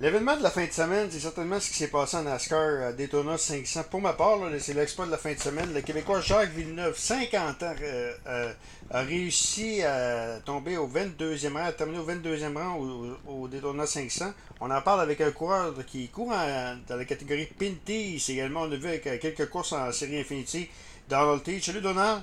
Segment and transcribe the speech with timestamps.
[0.00, 2.92] L'événement de la fin de semaine, c'est certainement ce qui s'est passé en NASCAR à
[2.92, 3.84] Daytona 500.
[3.90, 5.72] Pour ma part, c'est l'exploit de la fin de semaine.
[5.74, 8.52] Le Québécois Jacques Villeneuve, 50 ans, euh, euh,
[8.90, 12.80] a réussi à tomber au 22e rang, à terminer au 22e rang
[13.28, 14.32] au, Daytona 500.
[14.60, 18.20] On en parle avec un coureur qui court dans la catégorie Pinty.
[18.30, 20.68] également, on a vu avec euh, quelques courses en série Infinity,
[21.08, 21.60] Donald T.
[21.60, 22.22] Salut Donald.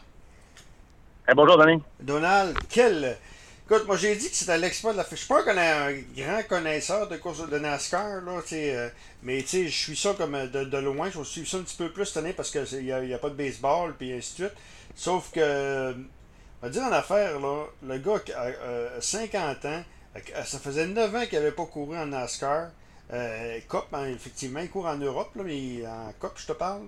[1.35, 1.81] bonjour Danny.
[2.01, 3.15] Donald, quel
[3.71, 5.05] Écoute, moi j'ai dit que c'était l'exploit de la.
[5.11, 8.89] Je suis pas un grand connaisseur de course de NASCAR, là, euh,
[9.21, 11.11] mais je suis ça comme euh, de, loin.
[11.11, 13.35] Je suis ça un petit peu plus cette année parce qu'il n'y a, pas de
[13.35, 14.57] baseball, puis ainsi de suite.
[14.95, 19.83] Sauf que, on va dire en affaire, là, le gars a 50 ans,
[20.45, 22.71] ça faisait 9 ans qu'il n'avait pas couru en NASCAR.
[23.13, 26.87] Euh, Cop, hein, effectivement, il court en Europe, là, mais en Cop, je te parle.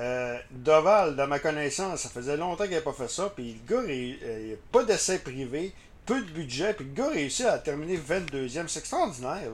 [0.00, 3.30] Euh, Doval, dans ma connaissance, ça faisait longtemps qu'il n'avait pas fait ça.
[3.36, 5.74] Puis le gars, il n'a pas d'essai privé
[6.06, 8.68] peu de budget, puis le gars réussit à terminer 22e.
[8.68, 9.50] C'est extraordinaire.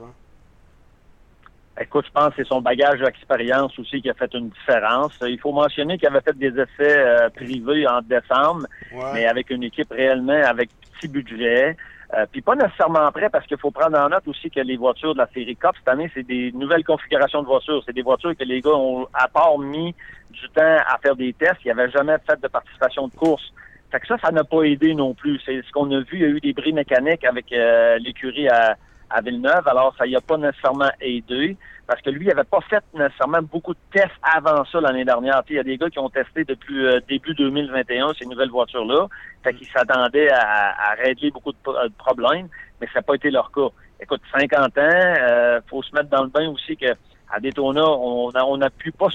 [1.79, 5.13] Écoute, je pense que c'est son bagage d'expérience aussi qui a fait une différence.
[5.21, 8.67] Il faut mentionner qu'il avait fait des essais euh, privés en décembre,
[9.13, 11.77] mais avec une équipe réellement avec petit budget.
[12.13, 15.13] Euh, puis pas nécessairement prêt parce qu'il faut prendre en note aussi que les voitures
[15.13, 17.81] de la série Cup cette année, c'est des nouvelles configurations de voitures.
[17.85, 19.95] C'est des voitures que les gars ont à part mis
[20.29, 21.63] du temps à faire des tests.
[21.63, 23.53] Ils n'avaient jamais fait de participation de course.
[23.91, 25.39] Fait que ça, ça n'a pas aidé non plus.
[25.45, 26.13] C'est ce qu'on a vu.
[26.13, 28.77] Il y a eu des bris mécaniques avec euh, l'écurie à,
[29.09, 29.67] à, Villeneuve.
[29.67, 33.41] Alors, ça y a pas nécessairement aidé parce que lui, il n'avait pas fait nécessairement
[33.41, 35.43] beaucoup de tests avant ça l'année dernière.
[35.49, 39.07] Il y a des gars qui ont testé depuis euh, début 2021 ces nouvelles voitures-là.
[39.43, 41.57] Fait qu'ils s'attendaient à, régler beaucoup de,
[41.97, 42.47] problèmes,
[42.79, 43.67] mais ça n'a pas été leur cas.
[43.99, 46.87] Écoute, 50 ans, euh, faut se mettre dans le bain aussi que
[47.29, 49.09] à Daytona, on a, on pu pas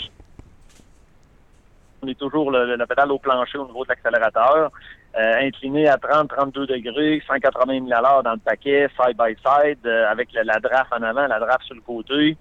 [2.03, 4.71] on est toujours le, pédale au plancher au niveau de l'accélérateur.
[5.19, 9.79] Euh, incliné à 30-32 degrés, 180 000 à l'heure dans le paquet, side by side,
[9.87, 12.37] euh, avec la, draft en avant, la draft sur le côté.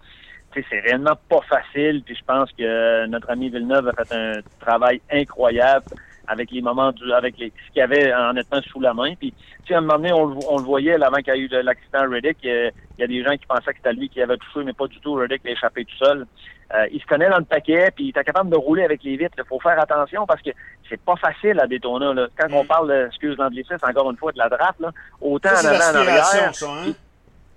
[0.54, 2.02] C'est réellement pas facile.
[2.06, 5.86] Puis je pense que notre ami Villeneuve a fait un travail incroyable
[6.28, 9.14] avec les moments du, avec les, ce qu'il y avait en étant sous la main.
[9.16, 9.34] Puis,
[9.64, 12.10] tu sais, à un moment donné, on, le voyait avant qu'il y a eu l'accident
[12.10, 12.38] Reddick.
[12.44, 14.88] Il y a des gens qui pensaient que c'était lui qui avait touché, mais pas
[14.88, 15.14] du tout.
[15.14, 16.26] Reddick l'a échappé tout seul.
[16.74, 19.18] Euh, il se connaît dans le paquet, puis il était capable de rouler avec les
[19.18, 19.36] vitres.
[19.38, 20.50] Il faut faire attention parce que
[20.90, 22.14] c'est pas facile à détourner.
[22.14, 22.28] Là.
[22.38, 22.68] Quand on mm.
[22.68, 26.52] parle, excuse l'anglicisme, encore une fois, de la drape, là, autant en avant, en arrière.
[26.64, 26.92] Hein?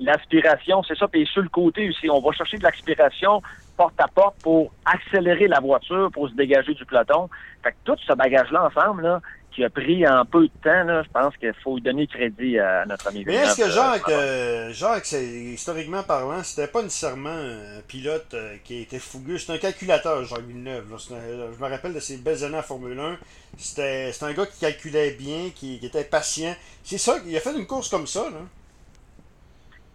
[0.00, 1.08] L'aspiration, c'est ça.
[1.08, 3.42] Puis sur le côté aussi, on va chercher de l'aspiration
[3.76, 7.30] porte à porte pour accélérer la voiture, pour se dégager du peloton.
[7.62, 9.20] Fait que tout ce bagage-là ensemble, là,
[9.50, 12.84] qui a pris en peu de temps, là, je pense qu'il faut donner crédit à
[12.86, 17.80] notre ami Mais est-ce que Jacques, euh, Jacques c'est, historiquement parlant, c'était pas nécessairement un
[17.86, 20.86] pilote euh, qui était fougueux, c'est un calculateur, Jacques Villeneuve.
[21.08, 23.18] je me rappelle de ses belles années en Formule 1.
[23.56, 26.54] C'était, un gars qui calculait bien, qui, qui était patient.
[26.84, 28.30] C'est ça, il a fait une course comme ça.
[28.30, 28.40] Là.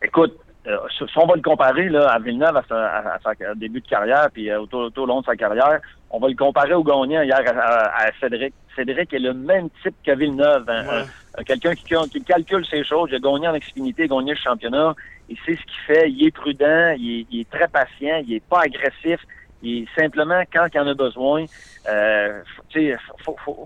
[0.02, 4.29] Écoute, euh, si on va le comparer là, à Villeneuve à sa, début de carrière,
[4.31, 5.79] puis euh, au, tout, long de sa carrière,
[6.09, 8.53] on va le comparer au gagnant hier à, Cédric.
[8.75, 10.69] Cédric est le même type que Villeneuve.
[10.69, 11.06] Hein,
[11.46, 13.09] quelqu'un qui, qui, calcule ses choses.
[13.12, 14.94] Il a gagné en il a gagné le championnat.
[15.28, 16.09] Il sait ce qu'il fait.
[16.09, 16.95] Il est prudent.
[16.97, 18.22] Il est, très patient.
[18.25, 19.19] Il est pas agressif.
[19.63, 21.46] Il simplement, quand il en a besoin,
[21.90, 22.41] euh,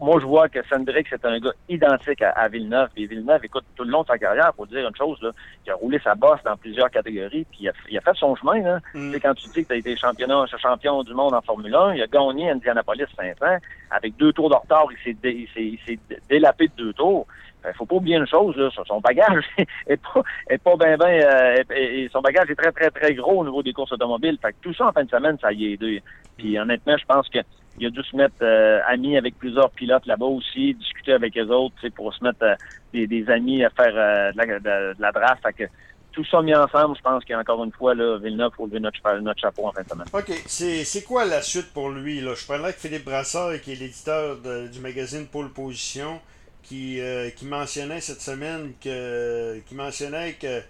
[0.02, 2.90] moi, je vois que Sandrix, c'est un gars identique à, Villeneuve.
[2.98, 5.32] Et Villeneuve, écoute, tout le long de sa carrière, pour dire une chose, là,
[5.66, 8.62] il a roulé sa bosse dans plusieurs catégories, puis il a, fait son chemin.
[8.62, 8.80] Là.
[8.94, 9.16] Mm.
[9.22, 12.02] Quand tu dis que tu as été championnat, champion du monde en Formule 1, il
[12.04, 13.46] a gagné Indianapolis 500.
[13.90, 17.26] Avec deux tours de retard, il s'est délapé de deux tours.
[17.68, 19.44] Il faut pas oublier une chose, là, son bagage
[19.88, 23.46] est pas, est pas bien, ben, euh, son bagage est très, très, très gros au
[23.46, 24.38] niveau des courses automobiles.
[24.42, 26.04] Fait que tout ça en fin de semaine, ça y est.
[26.38, 27.40] Puis honnêtement, je pense que
[27.80, 31.48] il a dû se mettre euh, ami avec plusieurs pilotes là-bas aussi, discuter avec eux
[31.50, 32.56] autres, pour se mettre euh,
[32.94, 35.44] des, amis à faire euh, de, la, draft.
[35.56, 35.66] que
[36.12, 39.40] tout ça mis ensemble, je pense qu'encore une fois, là, Villeneuve faut lever notre, notre,
[39.40, 40.08] chapeau en fin de semaine.
[40.12, 40.32] OK.
[40.48, 42.22] C'est quoi la suite pour lui?
[42.22, 42.34] Là?
[42.36, 44.38] Je prendrais que Philippe Brassard, qui est l'éditeur
[44.72, 46.20] du magazine Pôle Position,
[46.68, 47.00] qui,
[47.36, 50.62] qui mentionnait cette semaine que qui mentionnait que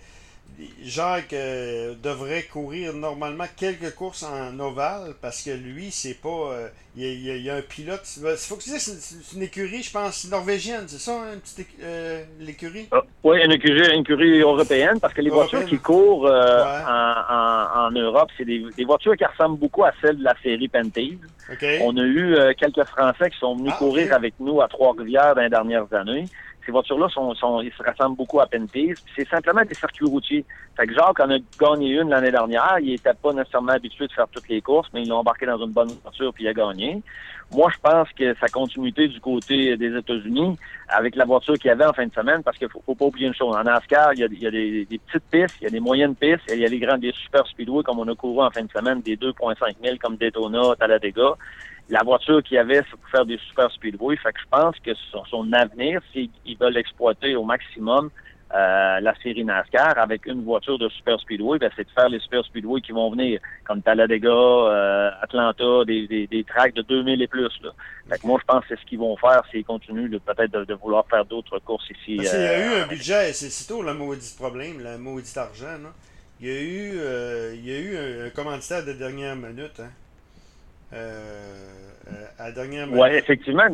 [0.82, 6.30] Jacques euh, devrait courir normalement quelques courses en ovale parce que lui, c'est pas.
[6.30, 8.02] Euh, il, y a, un pilote.
[8.18, 11.68] Il faut que tu dises, c'est une, écurie, je pense, norvégienne, c'est ça, une petite
[11.84, 12.88] euh, l'écurie?
[12.92, 18.46] Ah, Oui, une écurie, européenne parce que les voitures qui courent en, en, Europe, c'est
[18.46, 21.20] des, voitures qui ressemblent beaucoup à celles de la série Pentase.
[21.82, 25.36] On a eu euh, quelques Français qui sont venus Ah, courir avec nous à Trois-Rivières
[25.36, 26.26] dans les dernières années.
[26.66, 28.94] Ces voitures-là sont, sont, ils se ressemblent beaucoup à Penties.
[29.16, 30.44] C'est simplement des circuits routiers.
[30.76, 32.78] Fait que Jacques en a gagné une l'année dernière.
[32.82, 35.64] Il était pas nécessairement habitué de faire toutes les courses, mais il l'a embarqué dans
[35.64, 37.02] une bonne voiture puis il a gagné.
[37.52, 40.58] Moi, je pense que sa continuité du côté des États-Unis,
[40.90, 43.06] avec la voiture qu'il y avait en fin de semaine, parce qu'il faut, faut pas
[43.06, 43.56] oublier une chose.
[43.56, 46.60] En NASCAR, il y a, des, petites pistes, il y a des moyennes pistes, il
[46.60, 49.02] y a des grandes, des super speedway comme on a couru en fin de semaine,
[49.02, 51.36] des 2.5 000 comme Daytona, Talladega.
[51.90, 54.18] La voiture qu'il y avait, c'est pour faire des super speedway.
[54.18, 58.10] Fait que je pense que son, son avenir, s'ils veulent exploiter au maximum
[58.54, 62.20] euh, la série NASCAR avec une voiture de super speedway, ben, c'est de faire les
[62.20, 67.22] super speedway qui vont venir, comme Talladega, euh, Atlanta, des, des, des tracks de 2000
[67.22, 67.52] et plus.
[67.62, 67.72] Là.
[68.10, 70.52] Fait que moi, je pense que c'est ce qu'ils vont faire s'ils continuent de peut-être
[70.52, 72.18] de, de vouloir faire d'autres courses ici.
[72.18, 75.38] Parce qu'il y a euh, eu un budget, c'est tout le maudit problème, le maudit
[75.38, 75.78] argent.
[75.84, 75.94] Là.
[76.40, 79.80] Il y a eu, il y a eu un, un commanditaire de dernière minute.
[79.80, 79.92] Hein.
[80.94, 83.02] Euh, euh, à la dernière minute.
[83.02, 83.68] Oui, effectivement,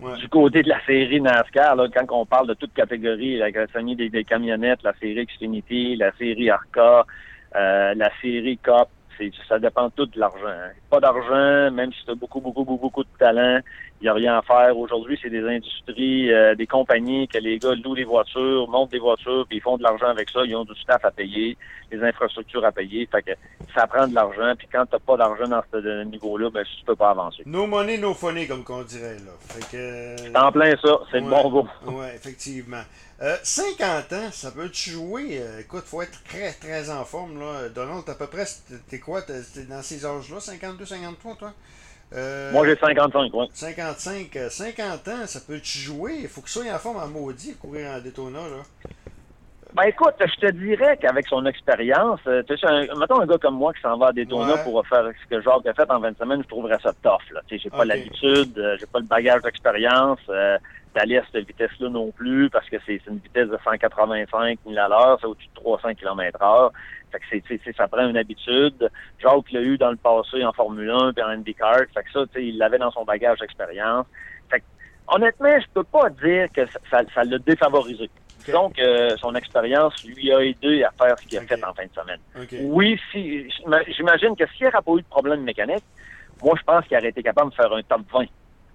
[0.00, 0.16] Ouais.
[0.18, 3.96] du côté de la série NASCAR, là, quand on parle de toute catégorie, la famille
[3.96, 7.06] des, des camionnettes, la série Xfinity, la série Arca,
[7.56, 8.88] euh, la série Cup,
[9.48, 10.46] ça dépend tout de l'argent.
[10.46, 10.70] hein.
[10.90, 13.60] Pas d'argent, même si tu as beaucoup, beaucoup, beaucoup, beaucoup de talent,
[14.00, 14.76] il n'y a rien à faire.
[14.78, 18.98] Aujourd'hui, c'est des industries, euh, des compagnies que les gars louent des voitures, montent des
[18.98, 20.40] voitures, puis ils font de l'argent avec ça.
[20.44, 21.56] Ils ont du staff à payer,
[21.90, 23.08] des infrastructures à payer.
[23.10, 23.32] Fait que
[23.74, 26.84] ça prend de l'argent, puis quand tu n'as pas d'argent dans ce niveau-là, ben, tu
[26.84, 27.42] peux pas avancer.
[27.46, 29.16] No money, no funny, comme qu'on dirait.
[29.16, 29.32] Là.
[29.40, 31.42] Fait que, en plein ça, c'est le Ouais.
[31.42, 31.68] bon mot.
[31.86, 32.82] Oui, effectivement.
[33.20, 35.40] Euh, 50 ans, ça peut-tu jouer?
[35.40, 37.40] Euh, écoute, faut être très, très en forme.
[37.40, 37.68] Là.
[37.74, 38.44] Donald, à peu près,
[38.88, 39.22] t'es- quoi?
[39.22, 41.52] T'es dans ces âges-là, 52, 53, toi?
[42.14, 43.46] Euh, Moi, j'ai 55, oui.
[43.52, 46.18] 55, euh, 50 ans, ça peut-tu jouer?
[46.22, 48.62] Il faut qu'il soit en forme en maudit, courir en Daytona, là.
[49.74, 53.36] Ben écoute, je te dirais qu'avec son expérience, euh, tu sais, un, mettons un gars
[53.38, 54.62] comme moi qui s'en va à Daytona Ouais.
[54.64, 57.30] pour faire ce que Jacques a fait en 20 semaines, je trouverais ça tough.
[57.32, 57.40] Là.
[57.46, 60.56] Tu sais, j'ai pas l'habitude, euh, j'ai pas le bagage d'expérience, euh,
[60.94, 64.88] d'aller à cette vitesse-là non plus, parce que c'est une vitesse de 185 000 à
[64.88, 66.72] l'heure, c'est au-dessus de 300 km heure.
[67.12, 68.90] Fait que c'est, ça prend une habitude.
[69.18, 71.80] Jacques l'a eu dans le passé en Formule 1 puis en IndyCar.
[71.94, 74.06] Fait que ça, tu sais, il l'avait dans son bagage d'expérience.
[74.50, 74.64] Fait que,
[75.08, 78.10] honnêtement, je peux pas dire que ça, ça l'a défavorisé.
[78.48, 81.84] Disons que son expérience lui a aidé à faire ce qu'il a fait en fin
[81.84, 82.20] de semaine.
[82.62, 83.48] Oui, si,
[83.94, 85.84] j'imagine que s'il n'aurait pas eu de problème mécanique,
[86.42, 88.24] moi, je pense qu'il aurait été capable de faire un top 20.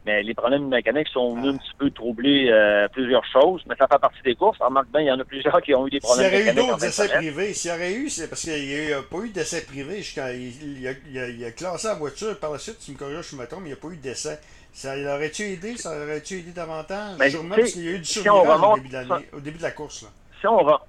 [0.06, 3.88] Mais les problèmes mécaniques sont venus un petit peu troubler euh, plusieurs choses, mais ça
[3.88, 4.58] fait partie des courses.
[4.60, 6.42] Remarque bien, il y en a plusieurs qui ont eu des S'il y problèmes aurait
[6.42, 8.54] eu mécaniques en d'autres essais privés, s'il y aurait eu, c'est parce qu'il
[8.86, 10.34] n'y a, pas eu d'essais privés jusqu'à.
[10.34, 12.98] Il, il a, il a- il a classé la voiture, par la suite, tu me
[12.98, 14.40] corriges, je me trompe, mais il n'y a pas eu d'essai.
[14.74, 15.78] Ça aurait-tu aidé?
[15.78, 17.18] Ça aurait-tu aidé davantage?
[17.18, 18.94] Ben, Sûrement, tu parce qu'il y a eu du si survirage au remonte- début de
[18.94, 20.02] l'année, au début de la course.
[20.04, 20.10] Là.
[20.42, 20.80] si on, re-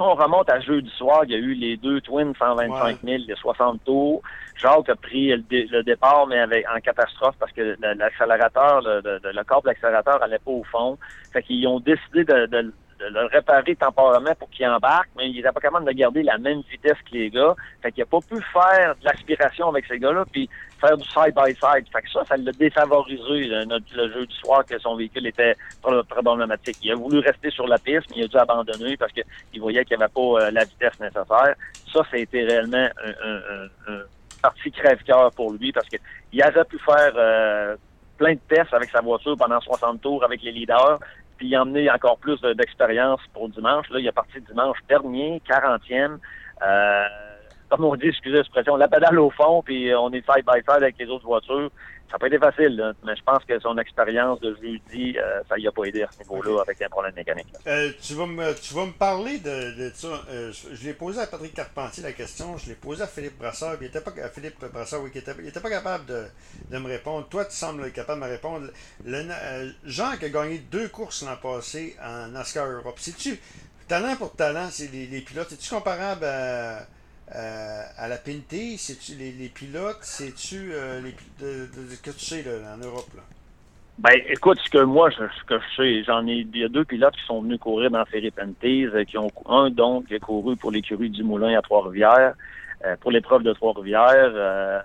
[0.00, 3.22] si on remonte à jeudi soir, il y a eu les deux Twins 125 000,
[3.28, 4.22] les 60 tours.
[4.56, 9.00] Jacques a pris le, dé- le départ, mais avec, en catastrophe parce que l'accélérateur, le,
[9.04, 10.96] le, le corps de l'accélérateur allait pas au fond.
[11.32, 15.36] Fait qu'ils ont décidé de, de- de le réparer temporairement pour qu'il embarque, mais il
[15.36, 17.54] n'était pas capable de garder la même vitesse que les gars.
[17.82, 20.48] Fait qu'il n'a pas pu faire de l'aspiration avec ces gars-là, puis
[20.80, 21.86] faire du side-by-side.
[21.92, 25.26] Fait que ça, ça l'a défavorisé, le, notre- le jeu du soir, que son véhicule
[25.26, 25.54] était
[26.08, 26.76] problématique.
[26.82, 29.84] Il a voulu rester sur la piste, mais il a dû abandonner parce qu'il voyait
[29.84, 31.54] qu'il n'y avait pas euh, la vitesse nécessaire.
[31.92, 34.00] Ça, ça a été réellement un, un, un, un
[34.42, 37.76] parti crève-cœur pour lui parce qu'il aurait pu faire euh,
[38.18, 40.98] plein de tests avec sa voiture pendant 60 tours avec les leaders,
[41.40, 43.88] puis emmener encore plus de- d'expérience pour dimanche.
[43.88, 46.18] Là, il est parti dimanche dernier, 40e.
[46.62, 47.04] Euh,
[47.70, 50.82] comme on dit, excusez l'expression, la pédale au fond, puis on est side by side
[50.82, 51.70] avec les autres voitures.
[52.10, 55.56] Ça n'a pas été facile, mais je pense que son expérience de jeudi, euh, ça
[55.58, 57.46] y a pas aidé à ce niveau-là avec un problème mécanique.
[57.68, 60.20] Euh, tu, vas me, tu vas me parler de, ça.
[60.28, 63.76] Euh, je l'ai posé à Patrick Carpentier la question, je l'ai posé à Philippe Brassard,
[63.76, 67.28] puis il était pas Philippe Brassard, oui, il était pas capable de, me répondre.
[67.28, 68.66] Toi, tu sembles capable de me répondre.
[69.04, 72.96] Le, euh, Jean qui a gagné deux courses l'an passé en NASCAR Europe.
[72.98, 73.38] C'est-tu
[73.86, 76.80] talent pour talent, c'est les, les pilotes, c'est-tu comparable à,
[77.32, 78.78] à, à la Pinty?
[78.78, 80.02] C'est-tu les, pilotes?
[80.02, 81.00] C'est-tu euh,
[81.40, 81.68] de,
[82.02, 83.22] que tu sais là, en Europe là?
[83.98, 86.68] Ben, écoute, ce que moi, je, ce que je sais, j'en ai, il y a
[86.68, 90.14] deux pilotes qui sont venus courir dans la série euh, qui ont, un donc, qui
[90.14, 92.32] a couru pour l'écurie du Moulin à Trois-Rivières,
[92.86, 94.80] euh, pour l'épreuve de Trois-Rivières, euh,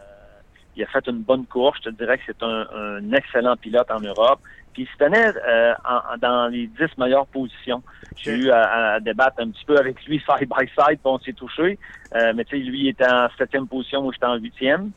[0.75, 1.79] il a fait une bonne course.
[1.85, 4.41] Je te dirais que c'est un excellent pilote en Europe.
[4.75, 7.81] Puis il se tenait euh, en- dans les dix meilleures positions.
[8.17, 11.17] J'ai eu à, à débattre un petit peu avec lui side by side, puis on
[11.19, 11.79] s'est touché.
[12.13, 14.91] Euh, mais tu sais, lui il était en septième position, moi j'étais en huitième.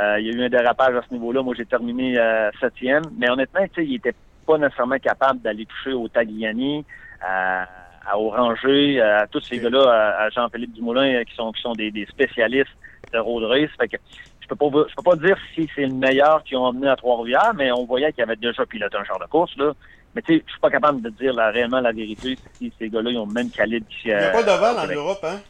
[0.00, 1.42] Euh, il y a eu un dérapage à ce niveau-là.
[1.42, 3.04] Moi, j'ai terminé euh, septième.
[3.16, 4.14] Mais honnêtement, tu sais, il était
[4.46, 6.84] pas nécessairement capable d'aller toucher au Tagliani,
[7.20, 7.62] à,
[8.04, 11.74] à Oranger, à tous ces gars-là, à, à Jean-Philippe Dumoulin, euh, qui sont qui sont
[11.74, 12.76] des, des spécialistes
[13.12, 13.70] de road race.
[13.78, 13.96] Fait que
[14.44, 16.96] je peux pas je peux pas dire si c'est le meilleur qu'ils ont emmené à
[16.96, 19.72] Trois-Rivières, mais on voyait qu'il avait déjà piloté un char de course, là.
[20.14, 23.10] Mais tu sais, je suis pas capable de dire réellement la vérité si ces gars-là
[23.10, 25.40] ils ont le même calibre Il n'y a pas d'ovale en Europe, hein?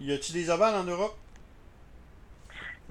[0.00, 1.16] Y a-t-il des ovales en Europe?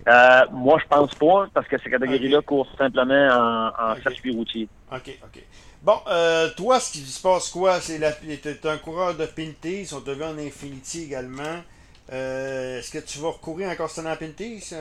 [0.08, 4.68] Euh, moi, je pense pas, parce que ces catégories-là courent simplement en, circuit routier.
[4.92, 5.44] OK, OK.
[5.82, 7.82] Bon, euh, toi, ce qui se passe quoi?
[7.82, 11.62] C'est la, t'es un coureur de Pinties, on te vu en Infinity également.
[12.12, 14.74] Euh, est-ce que tu vas recourir encore à Pinties?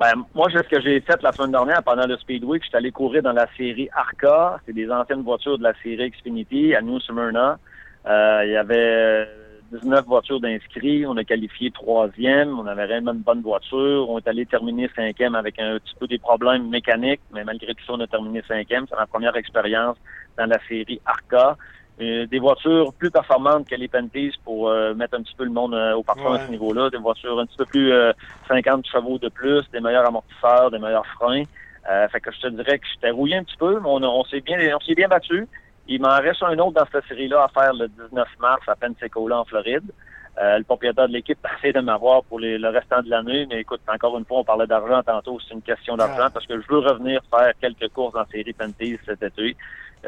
[0.00, 2.92] Ben, moi, ce que j'ai fait la semaine dernière pendant le Speedweek, je suis allé
[2.92, 4.60] courir dans la série Arca.
[4.66, 7.58] C'est des anciennes voitures de la série Xfinity à New Smyrna.
[8.06, 9.28] Il y avait
[9.72, 11.04] 19 voitures d'inscrits.
[11.06, 12.58] On a qualifié troisième.
[12.58, 14.08] On avait vraiment une bonne voiture.
[14.08, 17.84] On est allé terminer cinquième avec un petit peu des problèmes mécaniques, mais malgré tout
[17.84, 18.86] ça, on a terminé cinquième.
[18.88, 19.96] C'est ma première expérience
[20.36, 21.56] dans la série Arca.
[22.00, 25.50] Euh, des voitures plus performantes que les Penties pour euh, mettre un petit peu le
[25.50, 26.90] monde euh, au parfum à ce niveau-là.
[26.90, 27.92] Des voitures un petit peu plus
[28.46, 31.42] 50 chevaux de plus, des meilleurs amortisseurs, des meilleurs freins.
[32.12, 34.40] fait que je te dirais que j'étais rouillé un petit peu, mais on, on s'est
[34.40, 35.48] bien, on s'est bien battu.
[35.88, 39.40] Il m'en reste un autre dans cette série-là à faire le 19 mars à Pensacola,
[39.40, 39.90] en Floride.
[40.40, 43.60] Euh, le propriétaire de l'équipe a essayé de m'avoir pour le restant de l'année, mais
[43.60, 46.66] écoute, encore une fois, on parlait d'argent tantôt, c'est une question d'argent parce que je
[46.68, 49.56] veux revenir faire quelques courses en série Penties cet été.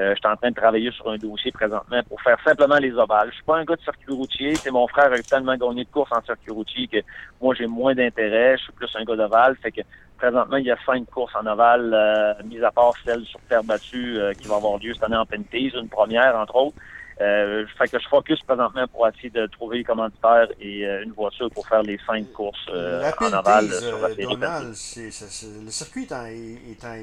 [0.00, 2.92] Euh, je suis en train de travailler sur un dossier présentement pour faire simplement les
[2.92, 3.28] ovales.
[3.30, 4.54] Je suis pas un gars de circuit routier.
[4.54, 6.99] C'est mon frère a tellement gagné de courses en circuit routier que
[7.40, 8.57] moi j'ai moins d'intérêt.
[8.57, 9.57] Je suis plus un gars d'ovale.
[9.62, 9.83] Fait que
[10.16, 13.62] présentement, il y a cinq courses en ovale, euh, mis à part celle sur terre
[13.62, 16.76] battue euh, qui va avoir lieu cette année en Penties, une première entre autres.
[17.21, 21.12] Euh, fait que je focus présentement pour essayer de trouver les commanditaires et euh, une
[21.12, 26.12] voiture pour faire les cinq courses en ovale sur la série Donald, le circuit est
[26.12, 26.97] en, est en,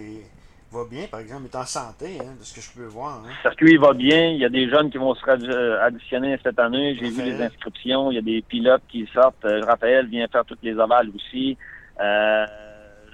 [0.72, 3.22] va bien, par exemple, est en santé, hein, de ce que je peux voir.
[3.24, 3.30] Hein.
[3.30, 4.30] Le circuit va bien.
[4.30, 6.96] Il y a des jeunes qui vont se additionner cette année.
[6.96, 8.12] J'ai vu les inscriptions.
[8.12, 9.46] Il y a des pilotes qui sortent.
[9.46, 11.58] Raphaël vient faire toutes les ovales aussi.
[12.00, 12.46] Euh,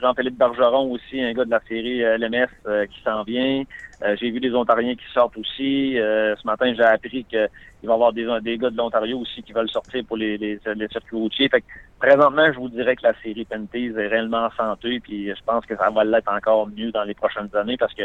[0.03, 3.63] Jean-Philippe Bergeron aussi, un gars de la série euh, LMS euh, qui s'en vient.
[4.01, 5.93] Euh, j'ai vu des Ontariens qui sortent aussi.
[5.95, 7.39] ce matin, j'ai appris qu'il
[7.83, 10.59] va y avoir des, des gars de l'Ontario aussi qui veulent sortir pour les, les,
[10.75, 11.49] les circuits routiers.
[11.49, 11.67] Fait que,
[11.99, 15.65] présentement, je vous dirais que la série Penties est réellement en santé, puis je pense
[15.65, 18.03] que ça va l'être encore mieux dans les prochaines années parce que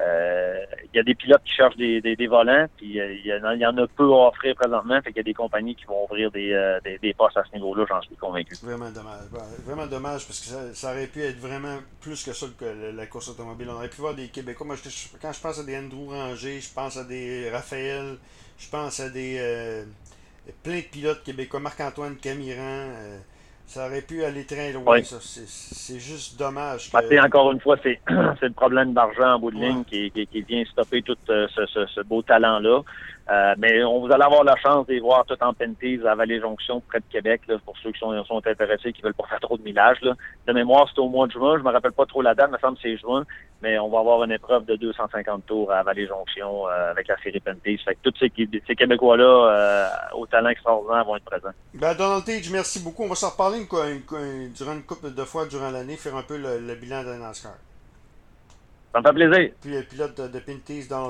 [0.00, 3.66] il y a des pilotes qui cherchent des, des, volants, puis il y, en, y,
[3.66, 6.30] en a peu à offrir présentement, fait qu'il y a des compagnies qui vont ouvrir
[6.30, 8.54] des, des, des postes à ce niveau-là, j'en suis convaincu.
[8.62, 9.24] Vraiment dommage.
[9.66, 13.06] Vraiment dommage parce que ça, ça aurait pu être vraiment plus que ça que la
[13.06, 13.68] course automobile.
[13.70, 14.66] On aurait pu voir des Québécois.
[14.66, 14.76] Moi,
[15.20, 18.16] quand je pense à des Andrew Ranger, je pense à des Raphaël,
[18.58, 19.84] je pense à des euh,
[20.62, 22.58] plein de pilotes québécois, Marc-Antoine Camiran.
[22.60, 23.18] Euh,
[23.66, 25.18] ça aurait pu aller très loin, ça.
[25.20, 26.90] C'est juste dommage.
[26.90, 27.24] Que...
[27.24, 31.02] encore une fois, c'est le problème d'argent en bout de ligne qui, qui, vient stopper
[31.02, 32.82] tout euh, ce, ce, beau talent-là.
[33.30, 36.16] Euh, mais on vous allez avoir la chance de les voir tout en Penties à
[36.16, 39.38] Vallée-Jonction, près de Québec, là, pour ceux qui sont, sont intéressés, qui veulent pas faire
[39.40, 39.98] trop de millage.
[40.02, 40.14] Là.
[40.48, 41.56] De mémoire, c'est au mois de juin.
[41.58, 43.24] Je me rappelle pas trop la date, il me semble que c'est juin.
[43.62, 47.38] Mais on va avoir une épreuve de 250 tours à Vallée-Jonction euh, avec la série
[47.38, 47.78] Penties.
[47.84, 48.32] Fait que tous ces,
[48.66, 51.54] ces Québécois-là, euh, au talent extraordinaire, vont être présents.
[51.74, 53.04] Ben, Donald Tage, merci beaucoup.
[53.04, 56.36] On va s'en reparler une, durant une couple de fois durant l'année, faire un peu
[56.36, 57.52] le, bilan de NASCAR.
[58.92, 59.52] Ça me fait plaisir.
[59.60, 61.08] Puis le pilote de, de Pinties, Donald